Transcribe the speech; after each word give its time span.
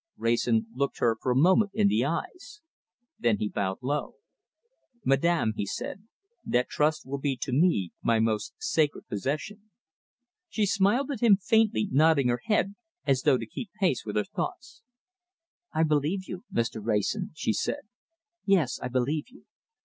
Wrayson 0.17 0.65
looked 0.73 0.97
her 0.97 1.15
for 1.21 1.31
a 1.31 1.35
moment 1.35 1.69
in 1.75 1.87
the 1.87 2.03
eyes. 2.03 2.63
Then 3.19 3.37
he 3.37 3.49
bowed 3.49 3.77
low. 3.83 4.15
"Madame," 5.05 5.53
he 5.55 5.67
said, 5.67 6.07
"that 6.43 6.69
trust 6.69 7.05
will 7.05 7.19
be 7.19 7.37
to 7.37 7.51
me 7.53 7.91
my 8.01 8.17
most 8.19 8.55
sacred 8.57 9.07
possession." 9.07 9.69
She 10.49 10.65
smiled 10.65 11.11
at 11.11 11.19
him 11.19 11.37
faintly, 11.39 11.87
nodding 11.91 12.29
her 12.29 12.41
head 12.45 12.73
as 13.05 13.21
though 13.21 13.37
to 13.37 13.45
keep 13.45 13.69
pace 13.79 14.03
with 14.03 14.15
her 14.15 14.23
thoughts. 14.23 14.81
"I 15.71 15.83
believe 15.83 16.27
you, 16.27 16.45
Mr. 16.51 16.83
Wrayson," 16.83 17.29
she 17.35 17.53
said. 17.53 17.81
"Yes, 18.43 18.79
I 18.81 18.87
believe 18.87 19.25
you! 19.29 19.45